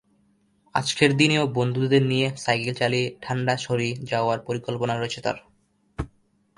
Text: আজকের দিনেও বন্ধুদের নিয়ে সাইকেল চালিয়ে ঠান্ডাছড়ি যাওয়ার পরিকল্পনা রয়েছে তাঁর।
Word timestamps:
আজকের 0.75 1.11
দিনেও 1.17 1.43
বন্ধুদের 1.47 2.03
নিয়ে 2.05 2.27
সাইকেল 2.37 2.73
চালিয়ে 2.75 3.05
ঠান্ডাছড়ি 3.21 3.89
যাওয়ার 4.03 4.39
পরিকল্পনা 4.39 4.93
রয়েছে 4.95 5.19
তাঁর। 5.21 5.37